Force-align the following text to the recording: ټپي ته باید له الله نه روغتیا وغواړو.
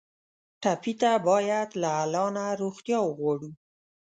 ټپي 0.61 0.93
ته 1.01 1.11
باید 1.27 1.69
له 1.81 1.89
الله 2.03 2.27
نه 2.35 2.45
روغتیا 2.61 2.99
وغواړو. 3.03 3.49